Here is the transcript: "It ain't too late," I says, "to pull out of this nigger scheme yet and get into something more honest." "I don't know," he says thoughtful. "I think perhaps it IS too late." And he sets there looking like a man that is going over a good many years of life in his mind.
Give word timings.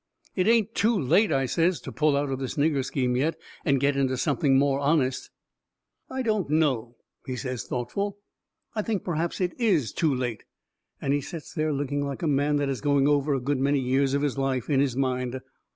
"It 0.35 0.47
ain't 0.47 0.73
too 0.73 0.99
late," 0.99 1.31
I 1.31 1.45
says, 1.45 1.79
"to 1.81 1.91
pull 1.91 2.17
out 2.17 2.31
of 2.31 2.39
this 2.39 2.55
nigger 2.55 2.83
scheme 2.83 3.15
yet 3.15 3.37
and 3.63 3.79
get 3.79 3.95
into 3.95 4.17
something 4.17 4.57
more 4.57 4.79
honest." 4.79 5.29
"I 6.09 6.23
don't 6.23 6.49
know," 6.49 6.95
he 7.27 7.35
says 7.35 7.65
thoughtful. 7.65 8.17
"I 8.73 8.81
think 8.81 9.03
perhaps 9.03 9.39
it 9.39 9.53
IS 9.59 9.93
too 9.93 10.11
late." 10.15 10.43
And 10.99 11.13
he 11.13 11.21
sets 11.21 11.53
there 11.53 11.71
looking 11.71 12.03
like 12.03 12.23
a 12.23 12.27
man 12.27 12.55
that 12.55 12.67
is 12.67 12.81
going 12.81 13.07
over 13.07 13.35
a 13.35 13.39
good 13.39 13.59
many 13.59 13.79
years 13.79 14.15
of 14.15 14.23
life 14.39 14.71
in 14.71 14.79
his 14.79 14.95
mind. 14.95 15.39